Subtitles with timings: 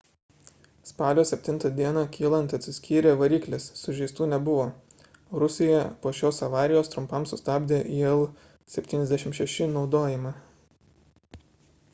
[0.91, 4.65] spalio 7 d kylant atsiskyrė variklis sužeistų nebuvo
[5.45, 10.37] rusija po šios avarijos trumpam sustabdė il-76 naudojimą